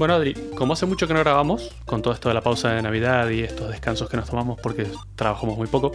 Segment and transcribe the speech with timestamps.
[0.00, 2.80] Bueno, Adri, como hace mucho que no grabamos, con todo esto de la pausa de
[2.80, 5.92] Navidad y estos descansos que nos tomamos porque trabajamos muy poco,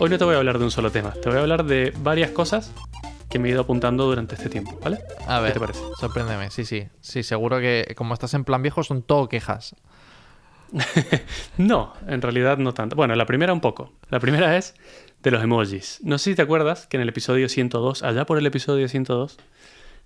[0.00, 1.94] hoy no te voy a hablar de un solo tema, te voy a hablar de
[1.98, 2.72] varias cosas
[3.30, 4.98] que me he ido apuntando durante este tiempo, ¿vale?
[5.28, 5.80] A ver, ¿Qué te parece?
[6.00, 6.50] sorpréndeme.
[6.50, 6.88] Sí, sí.
[7.00, 9.76] Sí, seguro que como estás en plan viejo son todo quejas.
[11.58, 12.96] No, en realidad no tanto.
[12.96, 13.92] Bueno, la primera un poco.
[14.10, 14.74] La primera es
[15.22, 16.00] de los emojis.
[16.02, 19.38] No sé si te acuerdas que en el episodio 102, allá por el episodio 102,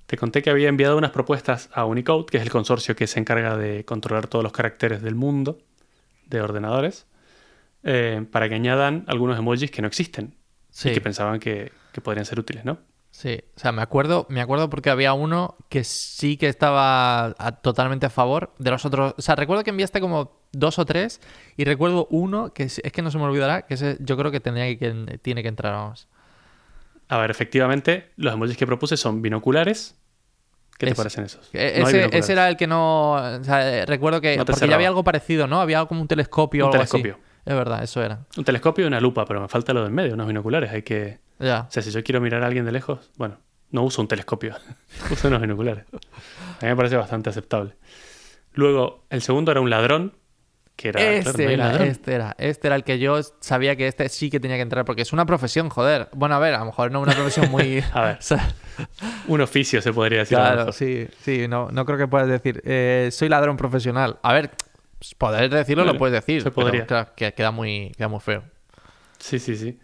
[0.07, 3.19] te conté que había enviado unas propuestas a Unicode, que es el consorcio que se
[3.21, 5.59] encarga de controlar todos los caracteres del mundo
[6.27, 7.07] de ordenadores,
[7.83, 10.35] eh, para que añadan algunos emojis que no existen
[10.71, 10.91] Sí.
[10.91, 12.79] y que pensaban que, que podrían ser útiles, ¿no?
[13.11, 17.53] Sí, o sea, me acuerdo, me acuerdo porque había uno que sí que estaba a-
[17.63, 19.15] totalmente a favor de los otros.
[19.17, 21.23] O sea, recuerdo que enviaste como dos o tres
[21.57, 24.31] y recuerdo uno que es, es que no se me olvidará, que ese yo creo
[24.31, 26.09] que tendría que, que- tiene que entrar, vamos.
[27.09, 29.97] A ver, efectivamente, los emojis que propuse son binoculares.
[30.79, 31.49] ¿Qué te Es- parecen esos?
[31.55, 33.13] E- No Ese, era el que no.
[33.13, 34.37] O sea, eh, recuerdo que.
[34.37, 34.71] No porque cerraba.
[34.73, 35.61] ya había algo parecido, ¿no?
[35.61, 36.91] Había como un telescopio o Un así.
[37.01, 37.19] telescopio.
[37.47, 38.21] Es verdad, eso era.
[38.37, 40.71] Un telescopio y una lupa, pero me falta lo del medio, unos binoculares.
[40.71, 41.21] Hay que.
[41.39, 41.67] Ya.
[41.69, 43.39] O sea, si yo quiero mirar a alguien de lejos, bueno,
[43.71, 44.57] no uso un telescopio,
[45.11, 45.85] uso unos binoculares.
[45.93, 47.75] A mí me parece bastante aceptable.
[48.55, 50.15] Luego, el segundo era un ladrón,
[50.77, 51.03] que era.
[51.03, 51.89] Este era, ladrón.
[51.89, 52.37] este era.
[52.39, 55.13] Este era el que yo sabía que este sí que tenía que entrar, porque es
[55.13, 56.09] una profesión, joder.
[56.13, 57.83] Bueno, a ver, a lo mejor no una profesión muy.
[57.93, 58.19] A ver.
[59.27, 60.37] Un oficio se podría decir.
[60.37, 64.19] claro, sí, sí, no, no creo que puedas decir, eh, soy ladrón profesional.
[64.23, 64.51] A ver,
[65.17, 66.43] poder decirlo lo puedes decir.
[66.43, 66.87] se pero, podría.
[66.87, 68.45] claro, que queda muy, queda muy feo.
[69.19, 69.79] Sí, sí, sí.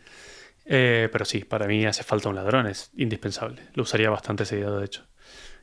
[0.65, 3.63] Eh, pero sí, para mí hace falta un ladrón, es indispensable.
[3.75, 5.07] Lo usaría bastante seguido, de hecho.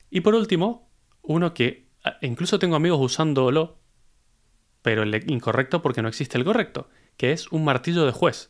[0.09, 0.89] Y por último,
[1.21, 3.78] uno que ah, incluso tengo amigos usándolo,
[4.81, 8.49] pero el incorrecto porque no existe el correcto, que es un martillo de juez,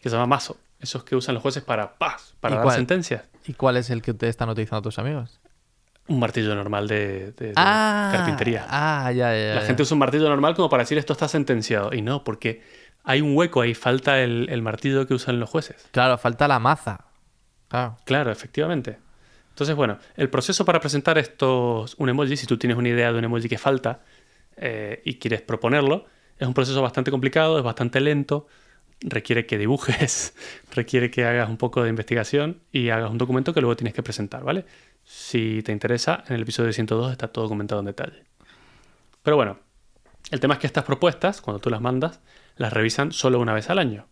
[0.00, 0.58] que se llama mazo.
[0.80, 2.76] Esos que usan los jueces para paz, para ¿Y dar cuál?
[2.76, 3.24] sentencias.
[3.46, 5.40] ¿Y cuál es el que te están utilizando tus amigos?
[6.06, 8.64] Un martillo normal de, de- de carpintería.
[8.68, 9.54] Ah, ya, ya, ya.
[9.56, 11.92] La gente usa un martillo normal como para decir esto está sentenciado.
[11.92, 12.62] Y no, porque
[13.04, 15.86] hay un hueco ahí, falta el, el martillo que usan los jueces.
[15.90, 17.04] Claro, falta la maza.
[17.68, 17.96] Claro.
[18.04, 18.98] Claro, efectivamente.
[19.50, 23.18] Entonces, bueno, el proceso para presentar estos un emoji, si tú tienes una idea de
[23.18, 24.00] un emoji que falta
[24.60, 26.06] eh, y quieres proponerlo,
[26.38, 28.46] es un proceso bastante complicado, es bastante lento,
[29.00, 30.34] requiere que dibujes,
[30.74, 34.02] requiere que hagas un poco de investigación y hagas un documento que luego tienes que
[34.02, 34.64] presentar, ¿vale?
[35.04, 38.24] Si te interesa, en el episodio 102 está todo comentado en detalle.
[39.22, 39.58] Pero bueno,
[40.30, 42.20] el tema es que estas propuestas, cuando tú las mandas,
[42.56, 44.06] las revisan solo una vez al año.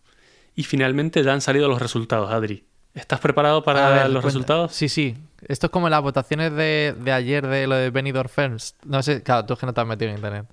[0.55, 2.65] Y finalmente ya han salido los resultados, Adri.
[2.95, 4.27] ¿Estás preparado para ver, los cuenta.
[4.27, 4.73] resultados?
[4.73, 5.15] Sí, sí.
[5.49, 8.75] Esto es como las votaciones de, de ayer de lo de Benidorm Films.
[8.85, 10.47] No sé, claro, tú es que no te has metido en internet.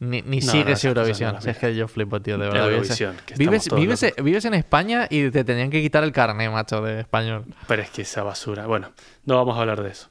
[0.00, 1.28] Ni, ni No, sigues Eurovisión.
[1.28, 2.70] no las Si es que yo flipo, tío, de verdad.
[2.70, 4.24] Eurovisión, que vives, todos vives, locos.
[4.24, 7.44] vives en España y te tenían que quitar el carnet, macho, de español.
[7.68, 8.66] Pero es que esa basura.
[8.66, 8.92] Bueno,
[9.24, 10.08] no vamos a hablar de eso.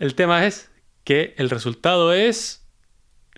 [0.00, 0.70] El tema es
[1.04, 2.66] que el resultado es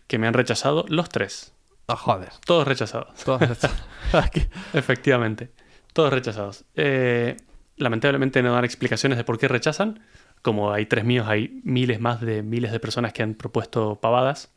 [0.06, 1.52] que me han rechazado los tres.
[1.86, 2.30] Oh, joder.
[2.46, 3.22] Todos rechazados.
[3.22, 3.68] Todo esto.
[4.14, 4.46] Aquí.
[4.72, 5.50] Efectivamente.
[5.92, 6.64] Todos rechazados.
[6.76, 7.36] Eh,
[7.76, 10.00] lamentablemente no dan explicaciones de por qué rechazan.
[10.44, 14.50] Como hay tres míos, hay miles más de miles de personas que han propuesto pavadas.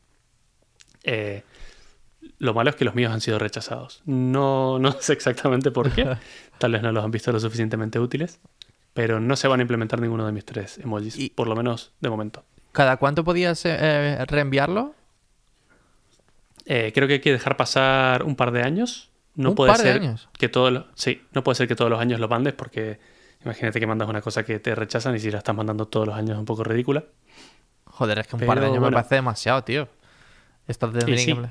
[1.04, 1.44] Eh,
[2.40, 4.02] lo malo es que los míos han sido rechazados.
[4.06, 6.18] No, no sé exactamente por qué.
[6.60, 8.40] Tal vez no los han visto lo suficientemente útiles.
[8.94, 11.18] Pero no se van a implementar ninguno de mis tres emojis.
[11.18, 12.44] Y- Por lo menos de momento.
[12.74, 14.94] ¿Cada cuánto podías eh, reenviarlo?
[16.66, 19.10] Eh, creo que hay que dejar pasar un par de años.
[19.36, 20.28] No ¿Un puede par de ser años?
[20.38, 23.00] que todos los, sí, no puede ser que todos los años lo mandes porque
[23.48, 26.16] imagínate que mandas una cosa que te rechazan y si la estás mandando todos los
[26.16, 27.04] años es un poco ridícula.
[27.86, 28.92] Joder, es que un par de años bueno.
[28.92, 29.88] me parece demasiado, tío.
[30.68, 31.34] Esto tendría sí.
[31.34, 31.48] que...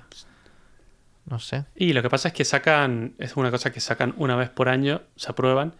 [1.28, 1.64] No sé.
[1.74, 4.68] Y lo que pasa es que sacan, es una cosa que sacan una vez por
[4.68, 5.74] año, se aprueban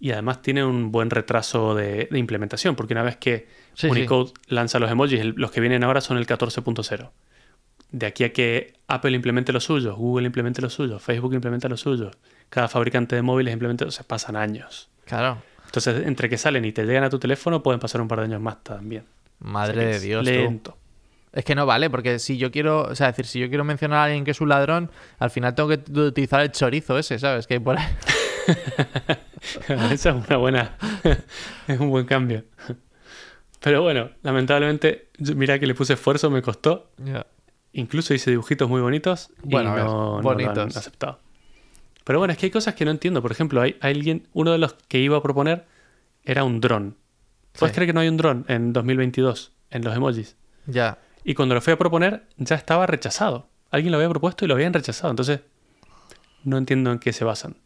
[0.00, 3.88] y además tiene un buen retraso de, de implementación porque una vez que Sí, sí.
[3.88, 7.10] Unicode lanza los emojis, el- los que vienen ahora son el 14.0.
[7.90, 11.80] De aquí a que Apple implemente los suyos, Google implemente los suyos, Facebook implementa los
[11.80, 12.16] suyos,
[12.48, 14.88] cada fabricante de móviles implementa, o sea, pasan años.
[15.04, 15.42] Claro.
[15.76, 18.24] Entonces, entre que salen y te llegan a tu teléfono, pueden pasar un par de
[18.26, 19.04] años más también.
[19.40, 20.30] Madre O sea que de Dios, tú.
[20.30, 20.78] Lento.
[21.32, 23.98] Es que no vale, porque si yo quiero, o sea, decir, si yo quiero mencionar
[23.98, 27.46] a alguien que es un ladrón, al final tengo que utilizar el chorizo ese, ¿sabes?
[27.46, 27.84] Que hay por ahí.
[29.92, 30.76] Esa es una buena.
[31.68, 32.44] es un buen cambio.
[33.60, 36.90] Pero bueno, lamentablemente, mira que le puse esfuerzo, me costó.
[37.74, 40.76] Incluso hice dibujitos muy bonitos y Bueno, ver, no, no lo han bonitos.
[40.76, 41.20] aceptado.
[42.06, 43.20] Pero bueno, es que hay cosas que no entiendo.
[43.20, 45.64] Por ejemplo, hay, hay alguien, uno de los que iba a proponer
[46.22, 46.96] era un dron.
[47.58, 47.74] ¿Puedes Sí.
[47.74, 50.36] creer que no hay un dron en 2022 en los emojis?
[50.66, 50.98] Ya.
[51.24, 53.48] Y cuando lo fui a proponer, ya estaba rechazado.
[53.72, 55.10] Alguien lo había propuesto y lo habían rechazado.
[55.10, 55.40] Entonces,
[56.44, 57.56] no entiendo en qué se basan.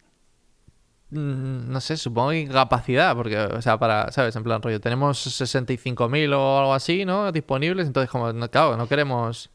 [1.10, 4.34] mm, no sé, supongo que capacidad, porque, o sea, para, ¿sabes?
[4.36, 7.32] En plan rollo, tenemos 65.000 o algo así, ¿no?
[7.32, 9.50] Disponibles, entonces como, no, claro, no queremos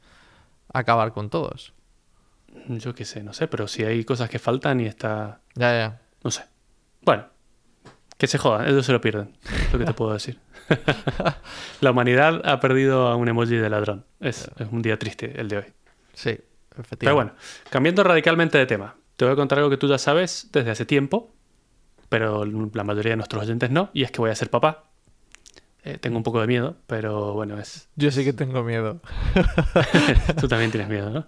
[0.74, 1.72] acabar con todos.
[2.68, 5.42] Yo qué sé, no sé, pero si hay cosas que faltan y está...
[5.56, 6.02] Ya, ya.
[6.24, 6.44] No sé.
[7.02, 7.25] Bueno,
[8.18, 10.40] que se jodan, ellos se lo pierden, es lo que te puedo decir.
[11.81, 14.06] La humanidad ha perdido a un emoji de ladrón.
[14.19, 15.66] Es, es un día triste el de hoy.
[16.13, 16.98] Sí, efectivamente.
[17.00, 17.34] Pero bueno,
[17.69, 20.86] cambiando radicalmente de tema, te voy a contar algo que tú ya sabes desde hace
[20.86, 21.34] tiempo,
[22.10, 24.86] pero la mayoría de nuestros oyentes no, y es que voy a ser papá.
[25.84, 27.90] Eh, tengo un poco de miedo, pero bueno, es...
[27.96, 29.01] Yo sí que tengo miedo.
[30.42, 31.28] tú también tienes miedo, ¿no?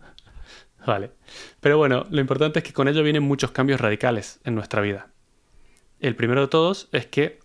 [0.88, 1.12] Vale.
[1.60, 5.10] Pero bueno, lo importante es que con ello vienen muchos cambios radicales en nuestra vida.
[6.00, 7.40] El primero de todos es que,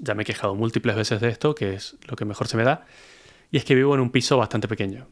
[0.00, 2.64] ya me he quejado múltiples veces de esto, que es lo que mejor se me
[2.64, 2.86] da,
[3.50, 5.08] y es que vivo en un piso bastante pequeño.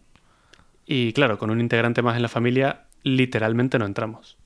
[0.86, 4.38] Y claro, con un integrante más en la familia, literalmente no entramos.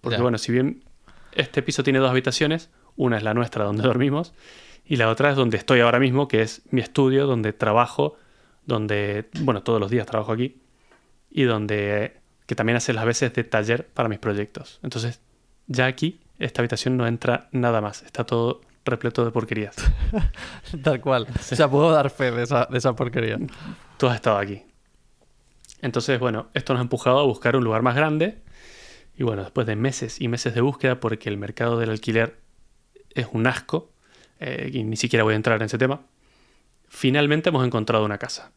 [0.00, 0.22] Porque Ya.
[0.22, 0.84] bueno, si bien
[1.32, 4.32] este piso tiene dos habitaciones, una es la nuestra donde dormimos,
[4.86, 8.16] y la otra es donde estoy ahora mismo, que es mi estudio, donde trabajo,
[8.64, 10.62] donde, bueno, todos los días trabajo aquí,
[11.30, 12.21] y donde,
[12.52, 14.78] que también hace las veces de taller para mis proyectos.
[14.82, 15.22] Entonces,
[15.68, 19.74] ya aquí, esta habitación no entra nada más, está todo repleto de porquerías.
[20.82, 21.28] Tal cual.
[21.34, 23.38] O sea, puedo dar fe de esa, de esa porquería.
[23.96, 24.64] Tú has estado aquí.
[25.80, 28.42] Entonces, bueno, esto nos ha empujado a buscar un lugar más grande.
[29.16, 32.38] Y bueno, después de meses y meses de búsqueda, porque el mercado del alquiler
[33.14, 33.92] es un asco,
[34.40, 36.02] eh, y ni siquiera voy a entrar en ese tema,
[36.86, 38.52] finalmente hemos encontrado una casa.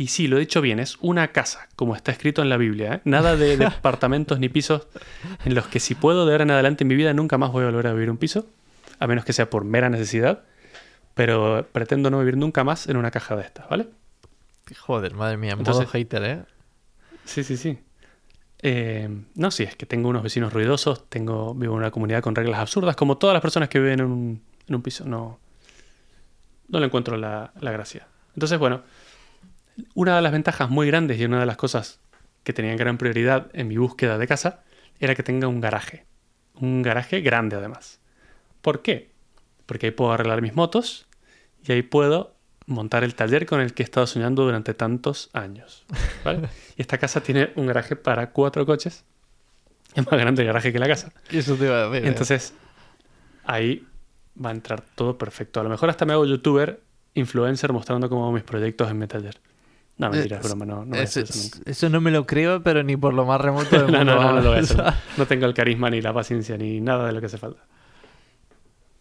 [0.00, 2.94] Y sí, lo he dicho bien, es una casa, como está escrito en la Biblia.
[2.94, 3.00] ¿eh?
[3.02, 4.86] Nada de departamentos ni pisos
[5.44, 7.64] en los que si puedo de ahora en adelante en mi vida nunca más voy
[7.64, 8.46] a volver a vivir un piso,
[9.00, 10.44] a menos que sea por mera necesidad.
[11.14, 13.88] Pero pretendo no vivir nunca más en una caja de estas, ¿vale?
[14.78, 16.42] Joder, madre mía, modo Entonces- hater, ¿eh?
[17.24, 17.80] Sí, sí, sí.
[18.62, 22.36] Eh, no, sí, es que tengo unos vecinos ruidosos, tengo, vivo en una comunidad con
[22.36, 25.04] reglas absurdas, como todas las personas que viven en un, en un piso.
[25.06, 25.40] No,
[26.68, 28.06] no le encuentro la, la gracia.
[28.34, 28.82] Entonces, bueno,
[29.94, 32.00] una de las ventajas muy grandes y una de las cosas
[32.42, 34.62] que tenían gran prioridad en mi búsqueda de casa
[35.00, 36.06] era que tenga un garaje.
[36.54, 38.00] Un garaje grande además.
[38.62, 39.10] ¿Por qué?
[39.66, 41.06] Porque ahí puedo arreglar mis motos
[41.64, 42.34] y ahí puedo
[42.66, 45.84] montar el taller con el que he estado soñando durante tantos años.
[46.24, 46.48] ¿vale?
[46.76, 49.04] Y esta casa tiene un garaje para cuatro coches.
[49.94, 51.12] Es más grande el garaje que la casa.
[51.30, 52.04] Eso te iba a decir.
[52.04, 52.08] ¿eh?
[52.08, 52.54] Entonces,
[53.44, 53.86] ahí
[54.42, 55.60] va a entrar todo perfecto.
[55.60, 56.80] A lo mejor hasta me hago youtuber,
[57.14, 59.40] influencer, mostrando cómo hago mis proyectos en mi taller.
[59.98, 61.70] No, mentira, es broma, no, no eso, eso nunca.
[61.70, 64.14] eso no me lo creo, pero ni por lo más remoto del No, mundo.
[64.14, 64.84] no, no, no lo voy a hacer.
[65.16, 67.62] No tengo el carisma, ni la paciencia, ni nada de lo que hace falta.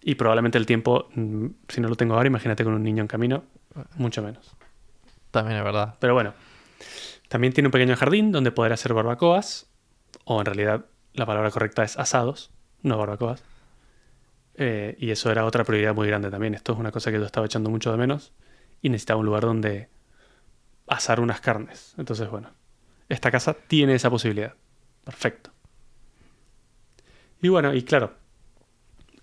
[0.01, 3.07] Y probablemente el tiempo, mm, si no lo tengo ahora, imagínate con un niño en
[3.07, 3.44] camino,
[3.95, 4.55] mucho menos.
[5.31, 5.95] También es verdad.
[5.99, 6.33] Pero bueno,
[7.27, 9.69] también tiene un pequeño jardín donde poder hacer barbacoas,
[10.23, 12.51] o en realidad la palabra correcta es asados,
[12.81, 13.44] no barbacoas.
[14.55, 16.55] Eh, y eso era otra prioridad muy grande también.
[16.55, 18.33] Esto es una cosa que yo estaba echando mucho de menos
[18.81, 19.89] y necesitaba un lugar donde
[20.88, 21.94] asar unas carnes.
[21.98, 22.51] Entonces, bueno,
[23.10, 24.56] esta casa tiene esa posibilidad.
[25.04, 25.51] Perfecto.
[27.42, 28.13] Y bueno, y claro,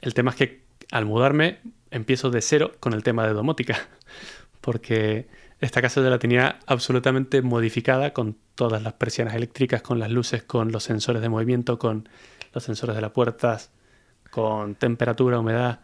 [0.01, 3.77] el tema es que al mudarme empiezo de cero con el tema de domótica,
[4.61, 5.29] porque
[5.61, 10.43] esta casa ya la tenía absolutamente modificada con todas las persianas eléctricas, con las luces,
[10.43, 12.09] con los sensores de movimiento, con
[12.53, 13.73] los sensores de las puertas,
[14.31, 15.81] con temperatura, humedad.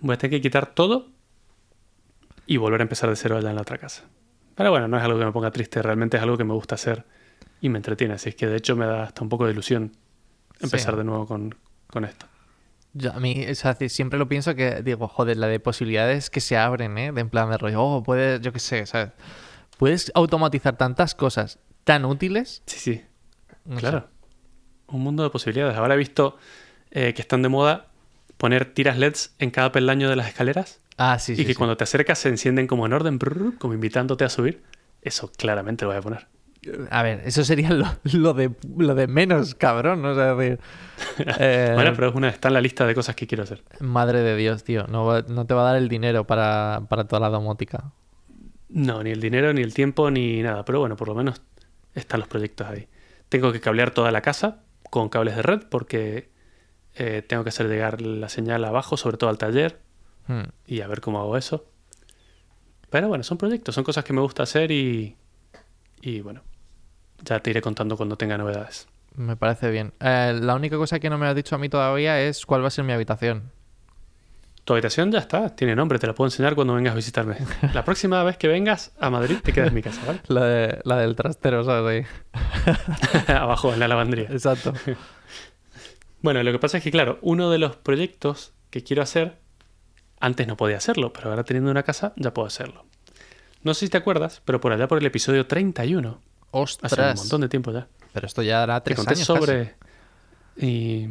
[0.00, 1.08] Voy a tener que quitar todo
[2.46, 4.04] y volver a empezar de cero allá en la otra casa.
[4.58, 6.74] Pero bueno, no es algo que me ponga triste, realmente es algo que me gusta
[6.74, 7.04] hacer
[7.60, 8.14] y me entretiene.
[8.14, 9.92] Así es que de hecho me da hasta un poco de ilusión
[10.60, 10.98] empezar Sí.
[10.98, 11.54] de nuevo con,
[11.86, 12.26] con esto.
[12.92, 16.40] Yo a mí, o sea, siempre lo pienso que, digo, joder, la de posibilidades que
[16.40, 17.12] se abren, ¿eh?
[17.12, 19.10] De en plan de rollo, oh, puedes, yo qué sé, ¿sabes?
[19.78, 22.62] Puedes automatizar tantas cosas tan útiles.
[22.66, 23.04] Sí, sí,
[23.64, 23.80] no sé.
[23.80, 24.08] claro.
[24.88, 25.76] Un mundo de posibilidades.
[25.76, 26.36] Ahora he visto
[26.90, 27.86] eh, que están de moda
[28.38, 31.42] poner tiras LEDs en cada peldaño de las escaleras Ah, sí, sí.
[31.42, 31.56] y que sí.
[31.56, 33.18] cuando te acercas se encienden como en orden,
[33.58, 34.62] como invitándote a subir.
[35.00, 36.26] Eso claramente lo voy a poner.
[36.90, 40.02] A ver, eso sería lo, lo de, lo de menos, cabrón.
[40.02, 40.10] ¿no?
[40.10, 40.58] O sea, decir,
[41.38, 43.62] eh, Bueno, pero es una, está en la lista de cosas que quiero hacer.
[43.80, 44.86] Madre de Dios, tío.
[44.88, 47.92] No, no te va a dar el dinero para, para toda la domótica.
[48.68, 50.64] No, ni el dinero, ni el tiempo, ni nada.
[50.64, 51.40] Pero bueno, por lo menos
[51.94, 52.88] están los proyectos ahí.
[53.28, 56.30] Tengo que cablear toda la casa con cables de red porque
[56.94, 59.80] eh, tengo que hacer llegar la señal abajo, sobre todo al taller,
[60.28, 60.42] Hmm.
[60.66, 61.64] y a ver cómo hago eso.
[62.90, 65.16] Pero bueno, son proyectos, son cosas que me gusta hacer y,
[66.00, 66.42] y bueno,
[67.24, 68.86] ya te iré contando cuando tenga novedades.
[69.14, 69.92] Me parece bien.
[70.00, 72.68] Eh, la única cosa que no me has dicho a mí todavía es cuál va
[72.68, 73.50] a ser mi habitación.
[74.64, 77.36] Tu habitación ya está, tiene nombre, te la puedo enseñar cuando vengas a visitarme.
[77.72, 80.20] La próxima vez que vengas a Madrid te quedas en mi casa, ¿vale?
[80.28, 82.06] La, de- la del trastero, ¿sabes?
[82.34, 82.44] Ahí.
[83.34, 84.28] Abajo en la lavandería.
[84.30, 84.72] Exacto.
[86.20, 89.38] Bueno, lo que pasa es que, claro, uno de los proyectos que quiero hacer,
[90.20, 92.84] antes no podía hacerlo, pero ahora teniendo una casa ya puedo hacerlo.
[93.62, 96.20] No sé si te acuerdas, pero por allá por el episodio 31,
[96.50, 96.92] Ostras.
[96.92, 99.74] hace un montón de tiempo ya, Pero esto ya hará te tres conté años sobre...
[100.56, 101.08] Y...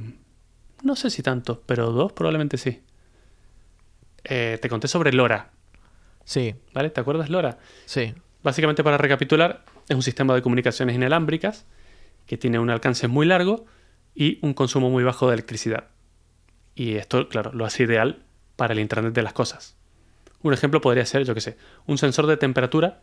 [0.83, 2.81] No sé si tanto, pero dos probablemente sí.
[4.23, 5.51] Eh, te conté sobre LoRa.
[6.23, 6.89] Sí, ¿vale?
[6.89, 7.57] ¿Te acuerdas LoRa?
[7.85, 8.13] sí.
[8.43, 11.65] Básicamente, para recapitular, es un sistema de comunicaciones inalámbricas
[12.27, 13.65] que tiene un alcance muy largo
[14.15, 15.87] y un consumo muy bajo de electricidad.
[16.73, 18.23] Y esto, claro, lo hace ideal
[18.57, 19.77] para el Internet de las cosas.
[20.41, 22.99] Un ejemplo podría ser, yo qué sé, un sensor de temperatura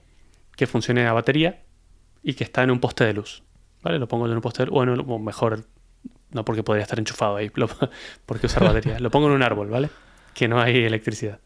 [0.56, 1.62] que funcione a batería
[2.22, 3.42] y que está en un poste de luz.
[3.82, 3.98] ¿Vale?
[3.98, 5.64] Lo pongo en un poste de luz, bueno, o mejor,
[6.30, 7.68] no porque podría estar enchufado ahí, lo-
[8.26, 8.98] porque usar batería.
[8.98, 9.88] Lo pongo en un árbol, ¿vale?
[10.34, 11.40] Que no hay electricidad.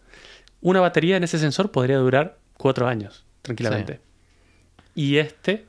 [0.61, 4.01] Una batería en ese sensor podría durar cuatro años, tranquilamente.
[4.95, 5.67] Y este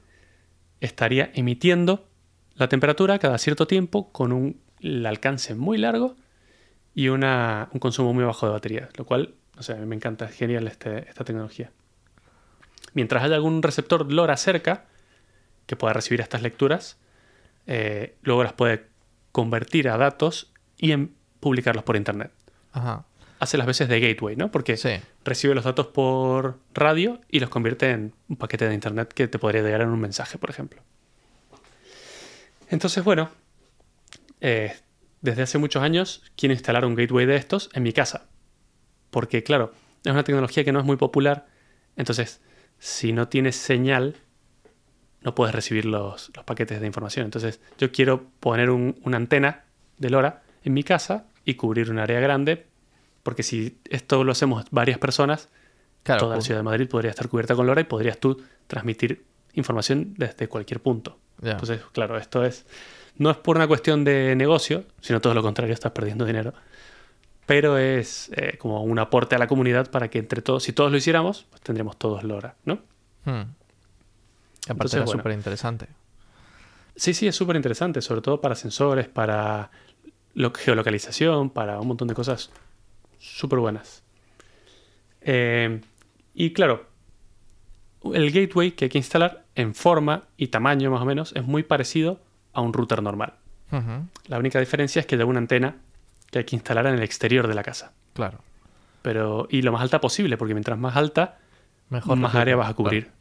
[0.81, 2.07] estaría emitiendo
[2.55, 6.15] la temperatura cada cierto tiempo con un el alcance muy largo
[6.95, 9.95] y una- un consumo muy bajo de batería, lo cual, o sea, a mí me
[9.95, 11.71] encanta, es genial este- esta tecnología.
[12.93, 14.85] Mientras haya algún receptor LoRa cerca
[15.67, 16.97] que pueda recibir estas lecturas,
[17.67, 18.87] eh, luego las puede
[19.31, 22.31] convertir a datos y en publicarlos por internet.
[22.73, 23.05] Ajá.
[23.39, 24.51] Hace las veces de gateway, ¿no?
[24.51, 24.89] Porque Sí.
[25.23, 29.39] recibe los datos por radio y los convierte en un paquete de internet que te
[29.39, 30.81] podría llegar en un mensaje, por ejemplo.
[32.69, 33.29] Entonces, bueno,
[34.41, 34.73] eh,
[35.21, 38.27] desde hace muchos años quiero instalar un gateway de estos en mi casa.
[39.11, 39.73] Porque, claro,
[40.03, 41.47] es una tecnología que no es muy popular.
[41.97, 42.41] Entonces,
[42.77, 44.15] si no tienes señal,
[45.21, 47.25] no puedes recibir los, los paquetes de información.
[47.25, 49.65] Entonces, yo quiero poner un- una antena
[49.97, 52.67] de LoRa en mi casa y cubrir un área grande.
[53.23, 55.49] Porque si esto lo hacemos varias personas,
[56.03, 56.19] Claro.
[56.21, 59.25] toda la pues, ciudad de Madrid podría estar cubierta con LoRa y podrías tú transmitir
[59.53, 61.19] información desde cualquier punto.
[61.41, 62.65] Entonces, claro, esto es
[63.19, 66.53] no es por una cuestión de negocio, sino todo lo contrario, estás perdiendo dinero.
[67.45, 70.91] Pero es eh, como un aporte a la comunidad para que entre todos, si todos
[70.91, 72.75] lo hiciéramos, pues tendríamos todos LoRa, ¿no?
[73.25, 73.29] Hmm.
[73.41, 75.19] Aparte Entonces, era bueno.
[75.21, 75.87] súper interesante.
[76.95, 79.71] Sí, sí, es súper interesante, sobre todo para sensores, para
[80.33, 82.51] lo- geolocalización, para un montón de cosas
[83.19, 84.03] súper buenas.
[85.21, 85.81] Eh,
[86.33, 86.85] y claro,
[88.13, 91.63] el gateway que hay que instalar en forma y tamaño más o menos es muy
[91.63, 92.21] parecido
[92.53, 93.33] a un router normal.
[94.27, 95.75] La única diferencia es que lleva una antena
[96.31, 97.91] que hay que instalar en el exterior de la casa.
[98.13, 98.39] Claro.
[99.01, 101.37] Pero, y lo más alta posible, porque mientras más alta,
[101.89, 103.11] Mejor más área vas a cubrir.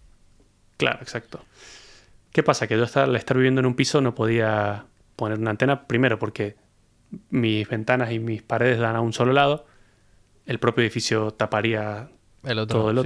[0.76, 1.44] Claro, exacto.
[2.32, 2.66] ¿Qué pasa?
[2.66, 4.84] Que yo estar- al estar viviendo en un piso no podía
[5.16, 6.56] poner una antena, primero porque
[7.30, 9.66] mis ventanas y mis paredes dan a un solo lado,
[10.46, 12.08] el propio edificio taparía
[12.44, 13.02] El otro, todo el sí.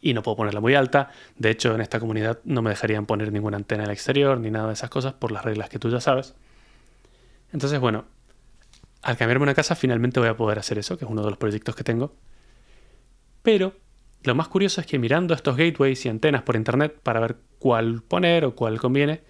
[0.00, 1.10] Y no puedo ponerla muy alta.
[1.36, 4.50] De hecho, en esta comunidad no me dejarían poner ninguna antena en el exterior ni
[4.50, 6.34] nada de esas cosas por las reglas que tú ya sabes.
[7.52, 8.04] Entonces, bueno,
[9.02, 11.38] al cambiarme una casa finalmente voy a poder hacer eso, que es uno de los
[11.38, 12.14] proyectos que tengo.
[13.42, 13.74] Pero
[14.22, 18.02] lo más curioso es que mirando estos gateways y antenas por internet para ver cuál
[18.02, 19.22] poner o cuál conviene,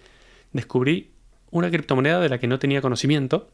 [0.51, 1.11] descubrí
[1.51, 3.49] una criptomoneda de la que no tenía conocimiento,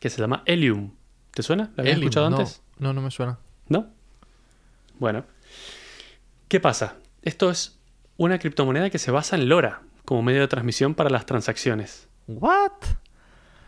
[0.00, 0.92] que se llama Helium.
[1.32, 1.70] ¿Te suena?
[1.76, 2.62] ¿La habías Helium, escuchado no, antes?
[2.78, 3.38] No, no me suena.
[3.68, 3.86] ¿No?
[4.98, 5.24] Bueno.
[6.52, 6.98] ¿Qué pasa?
[7.22, 7.80] Esto es
[8.18, 12.08] una criptomoneda que se basa en LoRa como medio de transmisión para las transacciones.
[12.26, 12.72] ¿What?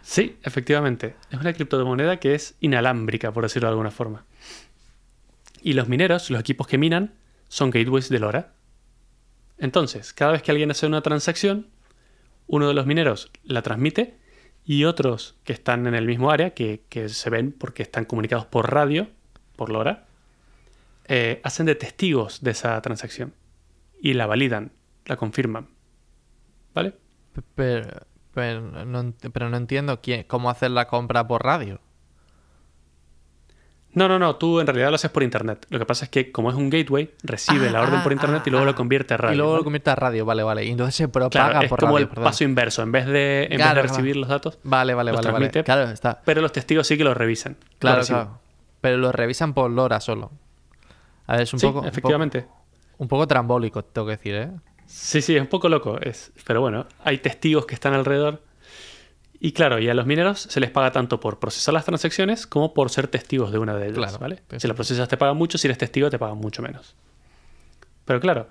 [0.02, 1.16] Sí, efectivamente.
[1.30, 4.26] Es una criptomoneda que es inalámbrica, por decirlo de alguna forma.
[5.62, 7.14] Y los mineros, los equipos que minan,
[7.48, 8.52] son gateways de LoRa.
[9.56, 11.68] Entonces, cada vez que alguien hace una transacción,
[12.48, 14.18] uno de los mineros la transmite
[14.62, 18.44] y otros que están en el mismo área, que, que se ven porque están comunicados
[18.44, 19.08] por radio,
[19.56, 20.04] por LoRa,
[21.06, 23.34] eh, hacen de testigos de esa transacción
[24.00, 24.72] y la validan,
[25.06, 25.68] la confirman.
[26.74, 26.94] ¿Vale?
[27.54, 27.88] Pero,
[28.32, 31.80] pero, no, ent- pero no entiendo quién, cómo hacer la compra por radio.
[33.92, 35.66] No, no, no, tú en realidad lo haces por internet.
[35.70, 38.12] Lo que pasa es que como es un gateway, recibe Ah, la orden ah, por
[38.12, 38.70] internet y ah, luego ah.
[38.70, 39.34] lo convierte a radio.
[39.34, 39.60] y luego ¿vale?
[39.60, 40.64] lo convierte a radio, vale, vale.
[40.64, 42.24] Y entonces se propaga Claro, es por como radio, el perdón.
[42.24, 42.82] paso inverso.
[42.82, 45.48] En vez de, en vez de recibir los datos, Vale, vale, los vale.
[45.62, 46.20] Claro, está.
[46.24, 47.56] pero los testigos sí que los revisan.
[47.60, 48.22] Los Claro, reciben.
[48.22, 48.40] claro.
[48.80, 50.32] Pero lo revisan por LoRa solo.
[51.26, 51.80] A ver, es un Sí, poco.
[51.80, 52.42] un efectivamente.
[52.42, 52.64] poco-
[52.98, 54.50] Un poco, trambólico, tengo que decir, ¿eh?
[54.86, 55.98] Sí, sí, es un poco loco.
[56.00, 58.42] Es, pero bueno, hay testigos que están alrededor.
[59.40, 62.72] Y claro, y a los mineros se les paga tanto por procesar las transacciones como
[62.72, 63.98] por ser testigos de una de ellas.
[63.98, 64.42] Claro, ¿vale?
[64.58, 66.94] Si la procesas te pagan mucho, si eres testigo te pagan mucho menos.
[68.04, 68.48] Pero claro,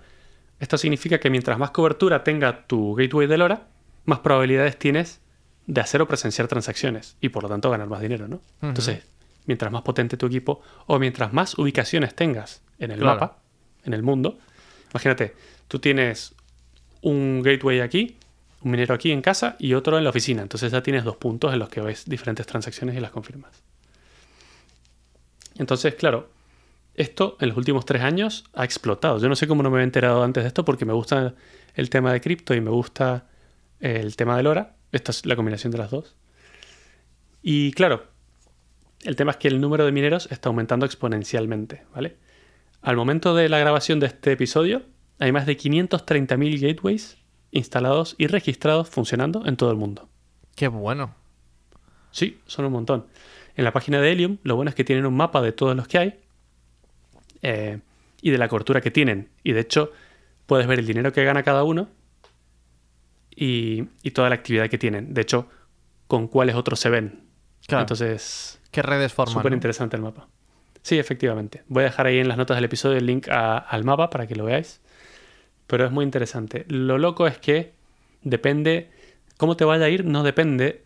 [0.59, 3.67] esto significa que mientras más cobertura tenga tu gateway de LoRa,
[4.05, 5.21] más probabilidades tienes
[5.67, 8.41] de hacer o presenciar transacciones y por lo tanto ganar más dinero, ¿no?
[8.61, 9.07] Entonces,
[9.45, 13.19] mientras más potente tu equipo o mientras más ubicaciones tengas en el Claro.
[13.19, 13.39] mapa,
[13.85, 14.37] en el mundo,
[14.91, 15.35] imagínate,
[15.67, 16.33] tú tienes
[17.01, 18.17] un gateway aquí,
[18.61, 20.41] un minero aquí en casa y otro en la oficina.
[20.41, 23.61] Entonces ya tienes dos puntos en los que ves diferentes transacciones y las confirmas.
[25.57, 26.29] Entonces, claro,
[26.95, 29.19] esto en los últimos tres años ha explotado.
[29.19, 31.33] Yo no sé cómo no me había enterado antes de esto porque me gusta
[31.75, 33.25] el tema de cripto y me gusta
[33.79, 34.75] el tema del hora.
[34.91, 36.15] Esta es la combinación de las dos.
[37.41, 38.05] Y claro,
[39.03, 42.17] el tema es que el número de mineros está aumentando exponencialmente, ¿vale?
[42.81, 44.83] Al momento de la grabación de este episodio,
[45.19, 47.17] hay más de 530.000 gateways
[47.51, 50.09] instalados y registrados funcionando en todo el mundo.
[50.55, 51.15] Qué bueno.
[52.11, 53.05] Sí, son un montón.
[53.55, 55.87] En la página de Helium, lo bueno es que tienen un mapa de todos los
[55.87, 56.19] que hay
[57.41, 57.79] eh,
[58.21, 59.29] y de la cobertura que tienen.
[59.43, 59.91] Y de hecho,
[60.45, 61.89] puedes ver el dinero que gana cada uno
[63.35, 65.13] y, toda la actividad que tienen.
[65.13, 65.49] De hecho,
[66.07, 67.23] con cuáles otros se ven.
[67.67, 67.83] Claro.
[67.83, 68.59] Entonces.
[68.73, 69.35] ¿Qué redes forman?
[69.35, 70.27] Súper interesante el mapa.
[70.81, 71.63] Sí, efectivamente.
[71.67, 74.35] Voy a dejar ahí en las notas del episodio el link al mapa para que
[74.35, 74.81] lo veáis.
[75.67, 76.65] Pero es muy interesante.
[76.67, 77.73] Lo loco es que
[78.23, 78.89] depende.
[79.37, 80.83] Cómo te vaya a ir no depende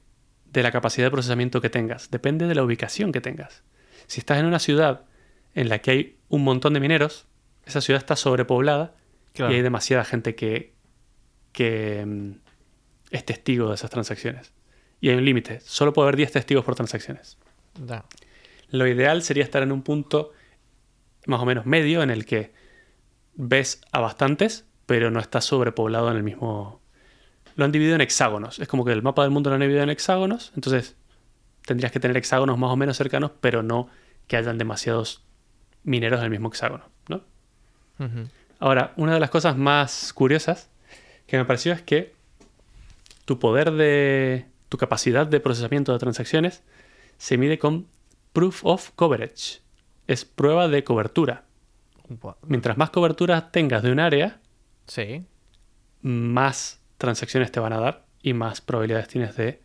[0.51, 2.11] de la capacidad de procesamiento que tengas.
[2.11, 3.63] Depende de la ubicación que tengas.
[4.05, 5.05] Si estás en una ciudad
[5.55, 7.25] en la que hay un montón de mineros,
[7.65, 8.95] esa ciudad está sobrepoblada
[9.33, 10.73] y hay demasiada gente que,
[11.53, 12.31] que mm,
[13.11, 14.51] es testigo de esas transacciones.
[14.99, 17.37] Y hay un límite, solo puede haber 10 testigos por transacciones.
[18.69, 20.31] Lo ideal sería estar en un punto
[21.25, 22.53] más o menos medio en el que
[23.35, 26.81] ves a bastantes, pero no está sobrepoblado en el mismo...
[27.55, 28.59] Lo han dividido en hexágonos.
[28.59, 30.95] Es como que el mapa del mundo lo han dividido en hexágonos, entonces
[31.65, 33.89] tendrías que tener hexágonos más o menos cercanos, pero no
[34.27, 35.23] que hayan demasiados
[35.83, 37.21] mineros del mismo hexágono, ¿no?
[38.59, 40.69] Ahora, una de las cosas más curiosas
[41.25, 42.13] que me pareció es que
[43.25, 44.45] tu poder de.
[44.69, 46.63] tu capacidad de procesamiento de transacciones
[47.17, 47.87] se mide con
[48.33, 49.61] proof of coverage.
[50.07, 51.45] Es prueba de cobertura.
[52.43, 54.39] Mientras más cobertura tengas de un área,
[54.85, 55.25] sí.
[56.01, 59.61] más transacciones te van a dar y más probabilidades tienes de,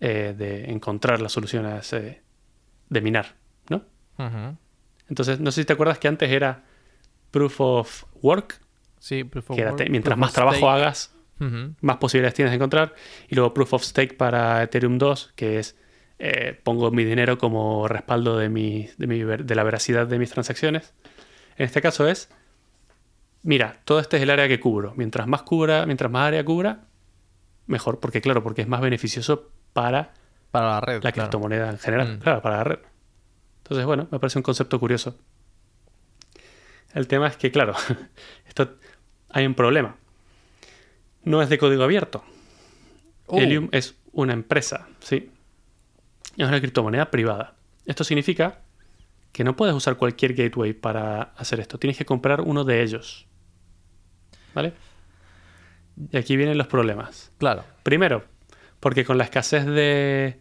[0.00, 2.22] eh, de encontrar la solución a ese,
[2.88, 3.34] de minar,
[3.68, 3.84] ¿no?
[5.08, 6.64] Entonces, no sé si te acuerdas que antes era
[7.30, 8.60] proof of work.
[9.00, 9.90] Sí, proof of work.
[9.90, 11.14] Mientras más trabajo hagas,
[11.80, 12.94] más posibilidades tienes de encontrar.
[13.28, 15.76] Y luego proof of stake para Ethereum 2, que es
[16.26, 20.94] eh, pongo mi dinero como respaldo de, mi, de, la veracidad de mis transacciones.
[21.58, 22.30] En este caso es,
[23.42, 24.94] mira, todo este es el área que cubro.
[24.96, 26.86] Mientras más cubra, mientras más área cubra,
[27.66, 30.14] mejor, porque claro, porque es más beneficioso para,
[30.50, 32.20] para la red, la criptomoneda en general, mm.
[32.20, 32.78] claro, para la red.
[33.58, 35.18] Entonces, bueno, me parece un concepto curioso.
[36.94, 37.74] El tema es que, claro,
[38.48, 38.76] esto
[39.28, 39.96] hay un problema.
[41.22, 42.24] No es de código abierto.
[43.26, 43.40] Uh.
[43.40, 45.30] Helium es una empresa, ¿sí?
[46.36, 47.54] Es una criptomoneda privada.
[47.86, 48.60] Esto significa
[49.32, 51.78] que no puedes usar cualquier gateway para hacer esto.
[51.78, 53.26] Tienes que comprar uno de ellos.
[54.54, 54.72] ¿Vale?
[56.10, 57.32] Y aquí vienen los problemas.
[57.38, 57.64] Claro.
[57.82, 58.24] Primero,
[58.80, 60.40] porque con la escasez de,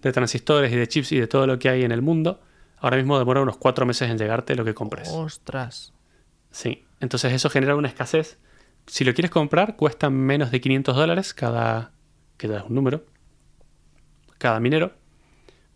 [0.00, 2.40] de transistores y de chips y de todo lo que hay en el mundo,
[2.82, 5.08] Ahora mismo demora unos cuatro meses en llegarte lo que compres.
[5.08, 5.92] Ostras.
[6.50, 8.38] Sí, entonces eso genera una escasez.
[8.88, 11.92] Si lo quieres comprar, cuesta menos de 500 dólares cada,
[12.36, 13.06] que ya es un número,
[14.38, 14.94] cada minero.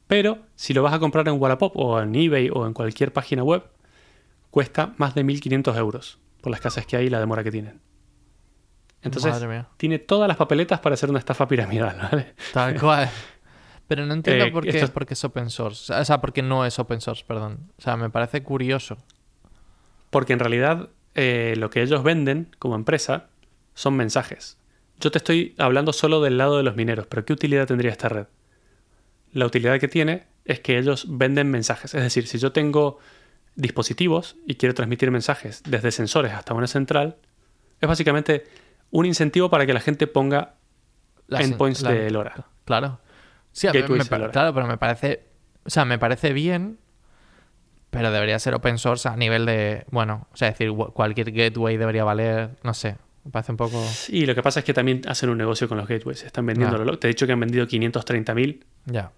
[0.07, 3.43] Pero si lo vas a comprar en Wallapop o en eBay o en cualquier página
[3.43, 3.65] web,
[4.51, 7.81] cuesta más de 1.500 euros por la escasez que hay y la demora que tienen.
[9.03, 9.35] Entonces,
[9.77, 12.35] tiene todas las papeletas para hacer una estafa piramidal, ¿vale?
[12.53, 13.09] Tal cual.
[13.89, 15.93] Pero no entiendo eh, por, qué, porque es open source.
[15.93, 17.71] O sea, porque no es open source, perdón.
[17.79, 18.97] O sea, me parece curioso.
[20.11, 23.29] Porque en realidad eh, lo que ellos venden como empresa
[23.75, 24.59] son mensajes.
[24.99, 28.09] Yo te estoy hablando solo del lado de los mineros, pero ¿qué utilidad tendría esta
[28.09, 28.27] red?
[29.33, 31.95] La utilidad que tiene es que ellos venden mensajes.
[31.95, 32.99] Es decir, si yo tengo
[33.55, 37.17] dispositivos y quiero transmitir mensajes desde sensores hasta una central,
[37.81, 38.45] es básicamente
[38.91, 40.55] un incentivo para que la gente ponga
[41.29, 42.47] endpoints de LoRa.
[42.65, 43.01] Claro.
[43.53, 45.25] Sí, claro, pero me parece.
[45.65, 46.79] O sea, me parece bien,
[47.91, 49.87] pero debería ser open source a nivel de.
[49.91, 52.51] Bueno, o sea, decir, cualquier gateway debería valer.
[52.63, 52.97] No sé.
[53.27, 53.85] Me parece un poco.
[53.89, 56.23] Sí, lo que pasa es que también hacen un negocio con los gateways.
[56.23, 56.97] Están vendiendo.
[56.97, 59.11] Te he dicho que han vendido 530.000 ya.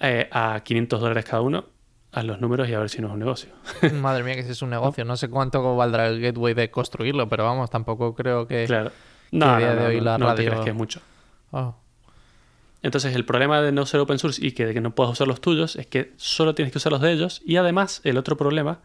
[0.00, 1.66] Eh, a 500 dólares cada uno.
[2.10, 3.50] A los números y a ver si no es un negocio.
[3.94, 5.04] Madre mía, que si es un negocio.
[5.04, 8.64] No sé cuánto valdrá el gateway de construirlo, pero vamos, tampoco creo que.
[8.64, 8.90] Claro.
[9.30, 11.00] No, no, de hoy la no, te crees que es mucho.
[11.52, 11.76] Oh.
[12.82, 15.28] Entonces el problema de no ser open source y que, de que no puedas usar
[15.28, 18.36] los tuyos es que solo tienes que usar los de ellos y además el otro
[18.36, 18.80] problema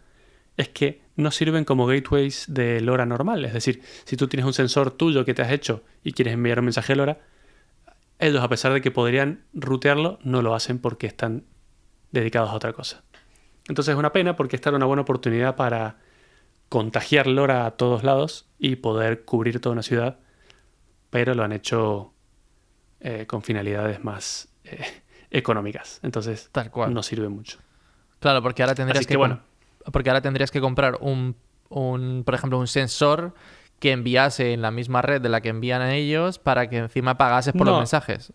[0.57, 3.45] es que no sirven como gateways de LoRa normal.
[3.45, 6.59] Es decir, si tú tienes un sensor tuyo que te has hecho y quieres enviar
[6.59, 7.19] un mensaje a LoRa,
[8.19, 11.45] ellos a pesar de que podrían rutearlo, no lo hacen porque están
[12.11, 13.03] dedicados a otra cosa.
[13.67, 15.97] Entonces es una pena porque esta era una buena oportunidad para
[16.69, 20.19] contagiar LoRa a todos lados y poder cubrir toda una ciudad
[21.11, 22.13] pero lo han hecho
[22.99, 25.99] eh, con finalidades más eh, económicas.
[26.01, 26.91] Entonces, Tal cual.
[26.91, 27.59] no sirve mucho.
[28.19, 29.41] Claro, porque ahora tendrías Así que, que, bueno.
[29.91, 31.35] Porque ahora tendrías que comprar un,
[31.69, 33.33] un, por ejemplo, un sensor
[33.79, 37.17] que enviase en la misma red de la que envían a ellos para que encima
[37.17, 38.31] pagases por los mensajes.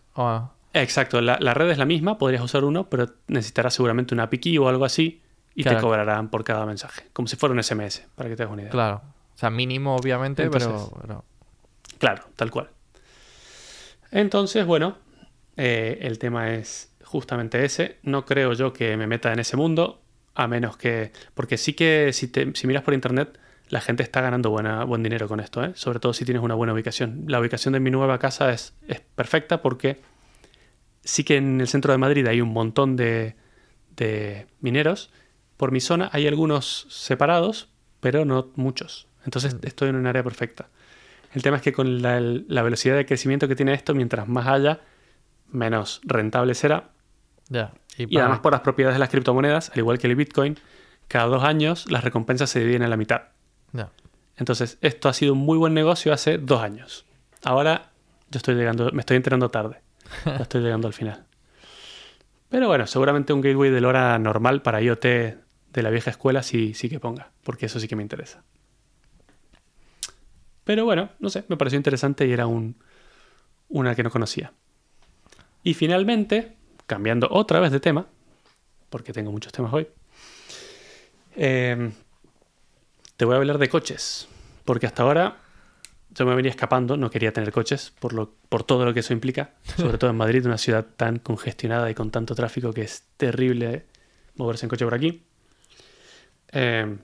[0.73, 4.57] Exacto, la, la red es la misma, podrías usar uno, pero necesitarás seguramente una API
[4.57, 5.21] o algo así
[5.55, 5.77] y Claro.
[5.77, 8.61] te cobrarán por cada mensaje, como si fuera un SMS, para que te hagas una
[8.63, 8.71] idea.
[8.71, 9.01] claro.
[9.35, 11.23] O sea, mínimo, obviamente, Entonces- pero, pero-
[11.99, 12.69] Claro, tal cual.
[14.11, 14.97] Entonces, bueno,
[15.55, 17.97] eh, el tema es justamente ese.
[18.03, 20.01] No creo yo que me meta en ese mundo,
[20.37, 21.11] a menos que...
[21.33, 23.37] Porque sí que si, te- si miras por internet,
[23.69, 25.71] la gente está ganando buena, buen dinero con esto, ¿eh?
[25.75, 27.25] sobre todo si tienes una buena ubicación.
[27.27, 29.99] La ubicación de mi nueva casa es, es perfecta porque
[31.03, 33.35] sí que en el centro de Madrid hay un montón de,
[33.95, 35.11] de mineros.
[35.57, 37.69] Por mi zona hay algunos separados,
[37.99, 39.07] pero no muchos.
[39.25, 40.69] Entonces estoy en un área perfecta.
[41.33, 44.47] El tema es que con la, la velocidad de crecimiento que tiene esto, mientras más
[44.47, 44.79] haya,
[45.51, 46.91] menos rentable será.
[47.97, 50.57] Y, además por las propiedades de las criptomonedas, al igual que el Bitcoin,
[51.07, 53.21] cada dos años las recompensas se dividen en la mitad.
[54.35, 57.05] Entonces, esto ha sido un muy buen negocio hace dos años.
[57.43, 57.89] Ahora
[58.29, 59.81] yo estoy llegando, me estoy enterando tarde.
[60.25, 61.25] Ya estoy llegando al final.
[62.49, 66.73] Pero bueno, seguramente un gateway de LoRa normal para IoT de la vieja escuela sí,
[66.73, 68.43] sí que ponga, porque eso sí que me interesa.
[70.63, 72.75] Pero bueno, no sé, me pareció interesante y era un,
[73.69, 74.53] una que no conocía.
[75.63, 76.56] Y finalmente,
[76.87, 78.07] cambiando otra vez de tema,
[78.89, 79.87] porque tengo muchos temas hoy,
[81.35, 81.91] eh,
[83.17, 84.27] te voy a hablar de coches,
[84.65, 85.37] porque hasta ahora
[86.11, 89.13] yo me venía escapando, no quería tener coches por, lo, por todo lo que eso
[89.13, 93.03] implica, sobre todo en Madrid, una ciudad tan congestionada y con tanto tráfico que es
[93.17, 93.85] terrible
[94.35, 95.23] moverse en coche por aquí.
[96.51, 96.97] Eh,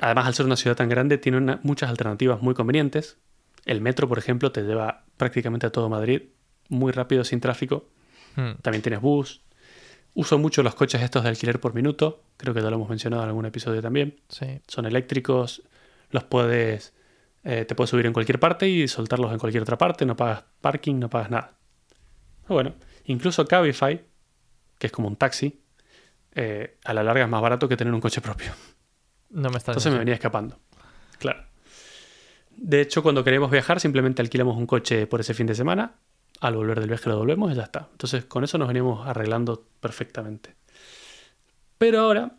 [0.00, 3.18] además, al ser una ciudad tan grande, tiene una- muchas alternativas muy convenientes.
[3.64, 6.22] El metro, por ejemplo, te lleva prácticamente a todo Madrid
[6.68, 7.88] muy rápido, sin tráfico.
[8.36, 8.52] Hmm.
[8.62, 9.42] También tienes bus.
[10.14, 12.22] Uso mucho los coches estos de alquiler por minuto.
[12.36, 14.20] Creo que ya lo hemos mencionado en algún episodio también.
[14.28, 14.60] Sí.
[14.66, 15.62] Son eléctricos.
[16.10, 16.94] Los puedes.
[17.44, 20.06] eh, te puedes subir en cualquier parte y soltarlos en cualquier otra parte.
[20.06, 21.54] No pagas parking, no pagas nada.
[22.42, 24.00] Pero bueno, incluso Cabify,
[24.78, 25.60] que es como un taxi,
[26.34, 28.52] eh, a la larga es más barato que tener un coche propio.
[29.30, 30.58] No me está Entonces me venía escapando.
[31.18, 31.44] Claro.
[32.56, 35.96] De hecho, cuando queremos viajar, simplemente alquilamos un coche por ese fin de semana.
[36.40, 37.88] Al volver del viaje lo devolvemos y ya está.
[37.90, 40.54] Entonces, con eso nos veníamos arreglando perfectamente.
[41.78, 42.32] Pero ahora,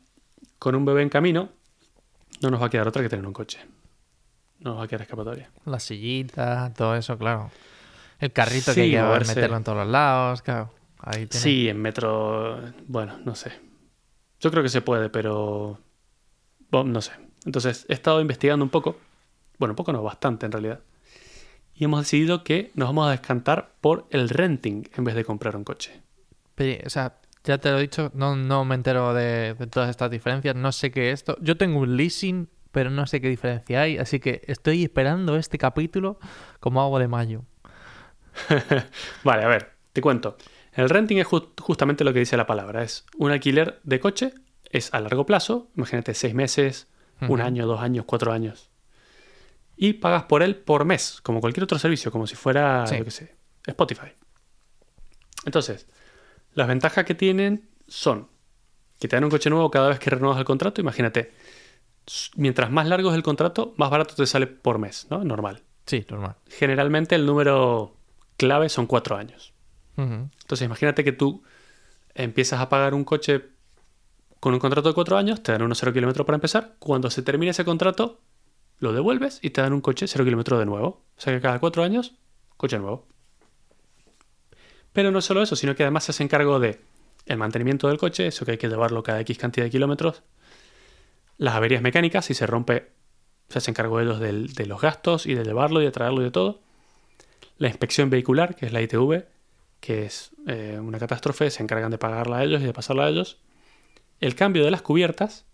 [0.59, 1.49] con un bebé en camino,
[2.41, 3.59] no nos va a quedar otra que tener un coche.
[4.59, 5.49] No nos va a quedar escapatoria.
[5.65, 7.51] La sillita, todo eso, claro.
[8.19, 9.35] El carrito Sí, que hay que moverse.
[9.35, 10.71] meterlo en todos los lados, claro.
[10.99, 13.51] Ahí tiene- Sí, en metro, bueno, no sé.
[14.39, 15.79] Yo creo que se puede, pero
[16.71, 17.11] bueno, no sé.
[17.45, 18.97] Entonces he estado investigando un poco,
[19.59, 20.79] bueno, un poco no, bastante en realidad.
[21.77, 25.55] Y hemos decidido que nos vamos a descantar por el renting en vez de comprar
[25.55, 26.01] un coche.
[26.55, 29.89] Pero, o sea, ya te lo he dicho, no, no me entero de, de todas
[29.89, 31.37] estas diferencias, no sé qué es esto.
[31.39, 35.57] Yo tengo un leasing, pero no sé qué diferencia hay, así que estoy esperando este
[35.59, 36.19] capítulo
[36.59, 37.43] como agua de mayo.
[39.23, 40.37] Vale, a ver, te cuento.
[40.73, 42.83] El renting es ju- justamente lo que dice la palabra.
[42.83, 44.33] Es un alquiler de coche,
[44.69, 46.87] es a largo plazo, imagínate seis meses,
[47.21, 48.69] un año, dos años, cuatro años.
[49.77, 52.97] Y pagas por él por mes, como cualquier otro servicio, como si fuera, Sí.
[53.11, 53.35] sé,
[53.67, 54.11] Spotify.
[55.45, 55.87] Entonces,
[56.53, 58.27] las ventajas que tienen son
[58.99, 60.81] que te dan un coche nuevo cada vez que renuevas el contrato.
[60.81, 61.31] Imagínate,
[62.35, 65.23] mientras más largo es el contrato, más barato te sale por mes, ¿no?
[65.23, 65.61] Normal.
[65.85, 66.35] Sí, normal.
[66.47, 67.95] Generalmente el número
[68.37, 69.53] clave son cuatro años.
[69.95, 71.43] Entonces, imagínate que tú
[72.13, 73.45] empiezas a pagar un coche
[74.39, 76.75] con un contrato de cuatro años, te dan unos cero kilómetros para empezar.
[76.79, 78.19] Cuando se termine ese contrato,
[78.79, 80.87] lo devuelves y te dan un coche cero kilómetros de nuevo.
[81.17, 82.13] O sea que cada cuatro años,
[82.57, 83.07] coche nuevo.
[84.93, 86.79] Pero no solo eso, sino que además se hacen cargo de
[87.25, 90.23] el mantenimiento del coche, eso que hay que llevarlo cada X cantidad de kilómetros.
[91.37, 92.91] Las averías mecánicas, si se rompe,
[93.49, 96.25] se hacen cargo ellos del- de los gastos y de llevarlo y de traerlo y
[96.25, 96.61] de todo.
[97.57, 99.25] La inspección vehicular, que es la ITV,
[99.79, 103.09] que es eh, una catástrofe, se encargan de pagarla a ellos y de pasarla a
[103.09, 103.37] ellos.
[104.19, 105.45] El cambio de las cubiertas,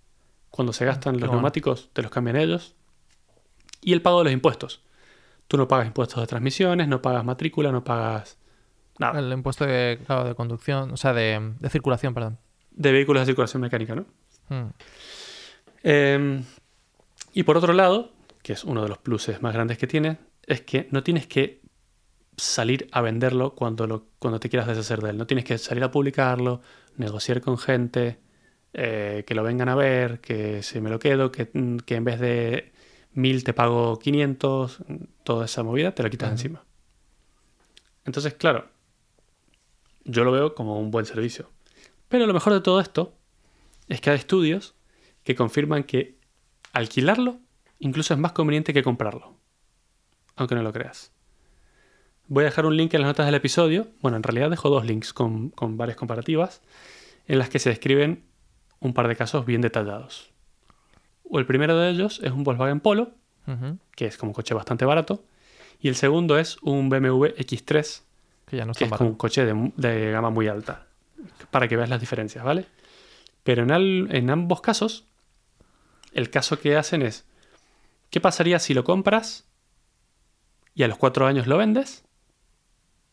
[0.51, 1.33] cuando se gastan los bueno.
[1.33, 2.75] neumáticos, te los cambian ellos.
[3.83, 4.81] Y el pago de los impuestos.
[5.47, 8.37] Tú no pagas impuestos de transmisiones, no pagas matrícula, no pagas
[8.97, 9.19] nada.
[9.19, 12.39] El impuesto de, claro, de conducción, o sea, de, de circulación, perdón.
[12.71, 14.05] De vehículos de circulación mecánica, ¿no?
[14.49, 14.69] Mm.
[15.83, 16.43] Eh,
[17.33, 20.61] y por otro lado, que es uno de los pluses más grandes que tiene, es
[20.61, 21.61] que no tienes que
[22.37, 25.17] salir a venderlo cuando, lo, cuando te quieras deshacer de él.
[25.17, 26.61] No tienes que salir a publicarlo,
[26.97, 28.19] negociar con gente,
[28.73, 31.49] eh, que lo vengan a ver, que se me lo quedo, que,
[31.85, 32.72] que en vez de
[33.13, 34.79] 1000 te pago 500,
[35.23, 36.63] toda esa movida te la quitas encima.
[38.05, 38.67] Entonces, claro,
[40.03, 41.49] yo lo veo como un buen servicio.
[42.09, 43.13] Pero lo mejor de todo esto
[43.87, 44.75] es que hay estudios
[45.23, 46.17] que confirman que
[46.73, 47.39] alquilarlo
[47.79, 49.37] incluso es más conveniente que comprarlo.
[50.35, 51.11] Aunque no lo creas.
[52.27, 53.87] Voy a dejar un link en las notas del episodio.
[54.01, 56.61] Bueno, en realidad dejo dos links con, con varias comparativas
[57.27, 58.25] en las que se describen
[58.79, 60.32] un par de casos bien detallados.
[61.35, 63.11] O el primero de ellos es un Volkswagen Polo,
[63.95, 65.23] que es como un coche bastante barato.
[65.79, 68.03] Y el segundo es un BMW X3,
[68.45, 70.85] Que ya no que es como un coche de, de gama muy alta.
[71.49, 72.67] Para que veas las diferencias, ¿vale?
[73.43, 75.07] Pero en, al- en ambos casos,
[76.13, 77.25] el caso que hacen es,
[78.11, 79.47] ¿qué pasaría si lo compras
[80.75, 82.05] y a los cuatro años lo vendes?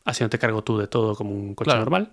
[0.05, 1.81] Así no te cargo tú de todo como un coche Claro.
[1.81, 2.13] normal.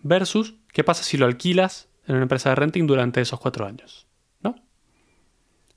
[0.00, 4.06] Versus, ¿qué pasa si lo alquilas en una empresa de renting durante esos cuatro años?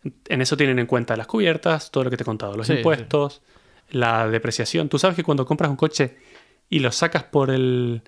[0.03, 2.73] En eso tienen en cuenta las cubiertas, todo lo que te he contado, los Sí,
[2.73, 3.41] impuestos,
[3.89, 4.89] la depreciación.
[4.89, 6.17] Tú sabes que cuando compras un coche
[6.69, 8.01] y lo sacas por el-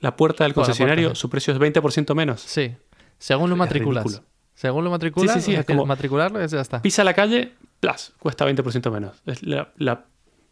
[0.00, 1.20] la puerta del concesionario, puerta, sí.
[1.20, 2.40] su precio es 20% menos.
[2.40, 2.74] Sí.
[3.18, 4.04] Según lo Es matriculas.
[4.04, 4.26] ridículo.
[4.54, 6.82] Según lo matriculas, Sí, sí, sí, es como- matricularlo ya está.
[6.82, 9.22] Pisa la calle, plus, cuesta 20% menos.
[9.26, 10.04] Es la, la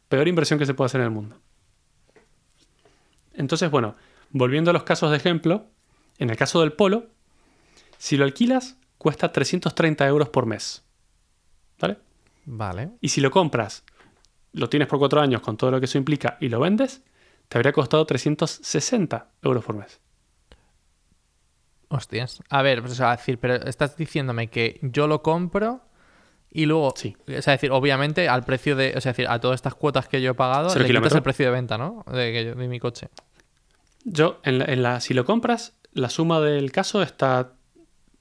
[0.08, 1.36] peor inversión que se puede hacer en el mundo.
[3.34, 3.96] Entonces, bueno,
[4.30, 5.66] volviendo a los casos de ejemplo,
[6.18, 7.06] en el caso del polo,
[7.98, 10.84] si lo alquilas, cuesta 330 euros por mes.
[11.80, 11.96] ¿Vale?
[12.44, 12.90] Vale.
[13.00, 13.82] Y si lo compras,
[14.52, 17.02] lo tienes por cuatro años con todo lo que eso implica y lo vendes,
[17.48, 20.00] te habría costado 360 euros por mes.
[21.88, 22.40] Hostias.
[22.50, 25.80] A ver, pues, o sea, decir, pero estás diciéndome que yo lo compro
[26.50, 27.16] y luego, Sí.
[27.36, 30.20] o sea, decir, obviamente al precio de, o sea, decir, a todas estas cuotas que
[30.20, 31.16] yo he pagado, le quitas kilómetro.
[31.16, 32.04] el precio de venta, ¿no?
[32.12, 33.08] De, de mi coche.
[34.04, 37.54] Yo, en la, en la- si lo compras, la suma del caso está.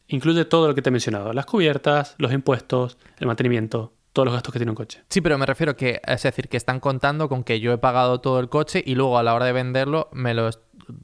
[0.10, 4.34] Incluye todo lo que te he mencionado: las cubiertas, los impuestos, el mantenimiento, todos los
[4.34, 5.02] gastos que tiene un coche.
[5.10, 8.20] Sí, pero me refiero que, es decir, que están contando con que yo he pagado
[8.20, 10.50] todo el coche y luego a la hora de venderlo me lo,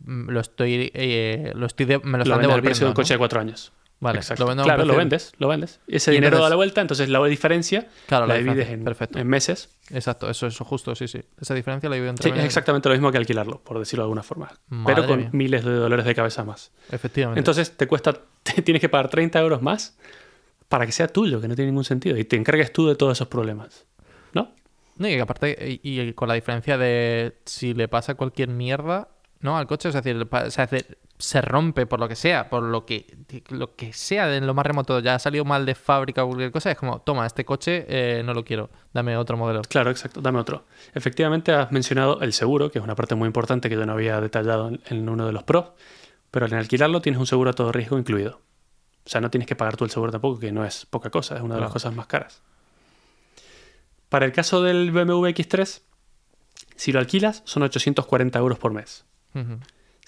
[0.05, 2.63] lo estoy, eh, lo estoy de- me lo Lo están devolviendo.
[2.63, 2.95] precio de un ¿no?
[2.95, 3.71] coche de cuatro años.
[3.99, 4.45] Vale, Exacto.
[4.53, 5.79] lo claro, lo vendes, lo vendes.
[5.87, 8.83] Ese Y dinero entonces- da la vuelta, entonces la diferencia Claro, la, la divides en,
[8.83, 9.17] Perfecto.
[9.17, 9.69] en meses.
[9.89, 11.21] Exacto, eso es justo, sí, sí.
[11.39, 12.47] Esa diferencia la divido entre Sí, es meses.
[12.47, 14.51] exactamente lo mismo que alquilarlo, por decirlo de alguna forma.
[14.67, 15.29] Madre pero con mía.
[15.31, 16.71] miles de dólares de cabeza más.
[16.91, 17.39] Efectivamente.
[17.39, 19.97] Entonces te cuesta, te tienes que pagar 30 euros más
[20.67, 22.17] para que sea tuyo, que no tiene ningún sentido.
[22.17, 23.85] Y te encargues tú de todos esos problemas.
[24.33, 24.51] ¿No?
[24.97, 29.07] No, y aparte, y, y con la diferencia de si le pasa cualquier mierda,
[29.39, 29.57] ¿no?
[29.57, 32.63] Al coche, es decir, o sea, es decir, se rompe por lo que sea, por
[32.63, 33.17] lo que,
[33.49, 36.51] lo que sea de lo más remoto, ya ha salido mal de fábrica o cualquier
[36.51, 39.61] cosa, es como, toma, este coche eh, no lo quiero, dame otro modelo.
[39.61, 40.21] Claro, exacto.
[40.21, 40.65] Dame otro.
[40.93, 44.19] Efectivamente, has mencionado el seguro, que es una parte muy importante que yo no había
[44.19, 45.67] detallado en, uno de los pros,
[46.31, 48.41] pero al alquilarlo tienes un seguro a todo riesgo incluido.
[49.05, 51.37] O sea, no tienes que pagar tú el seguro tampoco, que no es poca cosa,
[51.37, 52.41] es una de las cosas más caras.
[54.09, 55.81] Para el caso del BMW X3,
[56.75, 59.05] si lo alquilas, son 840 euros por mes.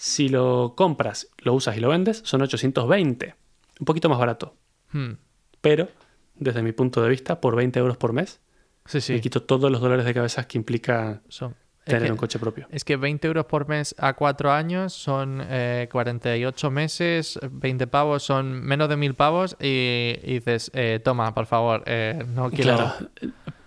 [0.00, 3.34] Si lo compras, lo usas y lo vendes, son 820.
[3.80, 4.54] Un poquito más barato.
[4.92, 5.14] Hmm.
[5.60, 5.88] Pero,
[6.36, 8.40] desde mi punto de vista, por 20 euros por mes,
[8.86, 9.12] Sí, sí.
[9.14, 12.38] me quito todos los dólares de cabeza que implica Son- es, tener que, un coche
[12.38, 12.68] propio.
[12.70, 18.22] es que 20 euros por mes a 4 años son eh, 48 meses, 20 pavos
[18.22, 22.76] son menos de 1000 pavos y, y dices, eh, toma, por favor, eh, no quiero...
[22.76, 22.92] Claro,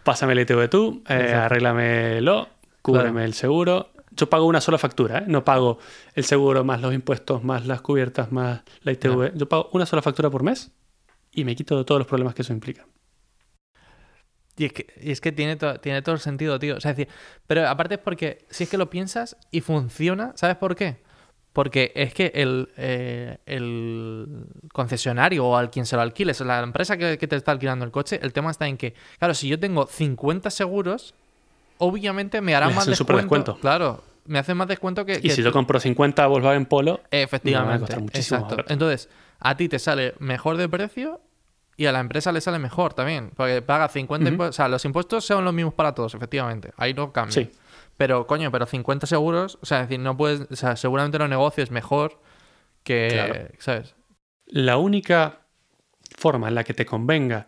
[0.04, 2.48] pásame el ITV tú, eh, arréglamelo,
[2.82, 3.26] cúbreme Claro.
[3.26, 3.91] el seguro.
[4.12, 5.24] Yo pago una sola factura, ¿eh?
[5.28, 5.78] no pago
[6.16, 9.34] el seguro más los impuestos, más las cubiertas, más la ITV.
[9.36, 10.72] Yo pago una sola factura por mes
[11.32, 12.86] y me quito de todos los problemas que eso implica.
[14.58, 16.76] Y es que, y es que tiene, to- tiene todo el sentido, tío.
[16.76, 17.14] O sea, es decir,
[17.48, 21.02] pero aparte es porque si es que lo piensas y funciona, ¿sabes por qué?
[21.54, 26.98] Porque es que el, eh, el concesionario o al quien se lo alquiles, la empresa
[26.98, 29.60] que, que te está alquilando el coche, el tema está en que, claro, si yo
[29.60, 31.16] tengo 50 seguros,
[31.82, 33.04] obviamente me harán Les más descuento.
[33.14, 33.58] superdescuento.
[33.60, 35.14] Claro, me hacen más descuento que...
[35.16, 37.94] Y que si tú- yo compro 50 Volkswagen Polo, Me va a Efectivamente.
[38.14, 38.58] Exacto.
[38.68, 41.22] Entonces, a ti te sale mejor de precio
[41.78, 43.32] y a la empresa le sale mejor también.
[43.36, 44.32] Porque paga 50 Ujú.
[44.34, 44.56] impuestos.
[44.56, 46.72] O sea, los impuestos son los mismos para todos, efectivamente.
[46.78, 47.34] Ahí no cambia.
[47.34, 47.52] Sí.
[47.98, 50.42] Pero, coño, pero 50 seguros, o sea, es decir, no puedes.
[50.52, 52.20] O sea, seguramente los negocios mejor
[52.84, 53.10] que.
[53.12, 53.36] Claro.
[53.60, 53.96] ¿Sabes?
[54.54, 55.40] la única
[56.18, 57.48] forma en la que te convenga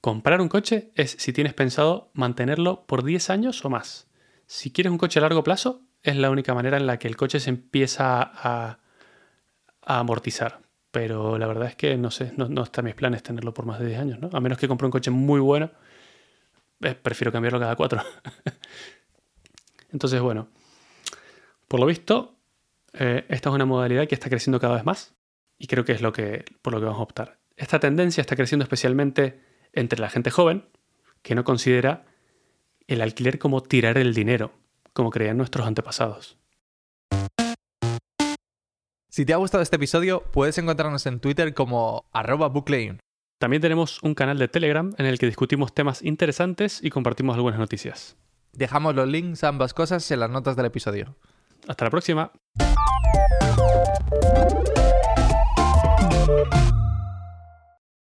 [0.00, 4.08] comprar un coche es si tienes pensado mantenerlo por 10 años o más.
[4.46, 7.16] Si quieres un coche a largo plazo, es la única manera en la que el
[7.16, 8.78] coche se empieza a,
[9.82, 10.60] amortizar.
[10.90, 13.66] Pero la verdad es que no sé, no, no está en mis planes tenerlo por
[13.66, 14.30] más de 10 años, ¿no?
[14.32, 15.70] A menos que compre un coche muy bueno,
[16.80, 18.02] eh, prefiero cambiarlo cada 4.
[19.92, 20.48] Entonces, bueno,
[21.66, 22.38] por lo visto,
[22.94, 25.14] eh, esta es una modalidad que está creciendo cada vez más
[25.58, 27.38] y creo que es lo que, por lo que vamos a optar.
[27.56, 29.47] Esta tendencia está creciendo especialmente
[29.78, 30.68] entre la gente joven
[31.22, 32.06] que no considera
[32.86, 34.52] el alquiler como tirar el dinero,
[34.92, 36.38] como creían nuestros antepasados.
[39.10, 43.00] Si te ha gustado este episodio, puedes encontrarnos en Twitter como arroba booklein.
[43.38, 47.58] También tenemos un canal de Telegram en el que discutimos temas interesantes y compartimos algunas
[47.58, 48.16] noticias.
[48.52, 51.16] Dejamos los links a ambas cosas en las notas del episodio.
[51.66, 52.32] Hasta la próxima.